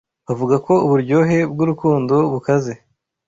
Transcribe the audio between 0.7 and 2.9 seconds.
uburyohe bwurukundo bukaze.